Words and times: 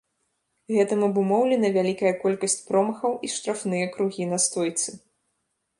Гэтым 0.75 0.99
абумоўлена 1.07 1.67
вялікая 1.77 2.13
колькасць 2.23 2.59
промахаў 2.71 3.11
і 3.27 3.33
штрафныя 3.35 3.85
кругі 3.99 4.23
на 4.33 4.37
стойцы. 4.49 4.89